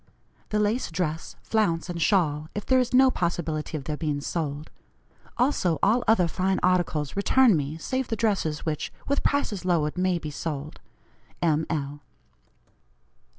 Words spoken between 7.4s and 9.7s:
me, save the dresses which, with prices